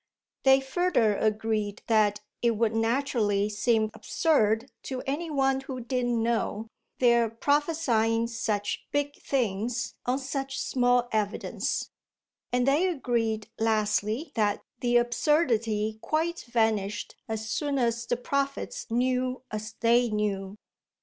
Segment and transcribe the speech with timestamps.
[0.45, 6.65] They further agreed that it would naturally seem absurd to any one who didn't know,
[6.97, 11.91] their prophesying such big things on such small evidence;
[12.51, 19.43] and they agreed lastly that the absurdity quite vanished as soon as the prophets knew
[19.51, 20.55] as they knew.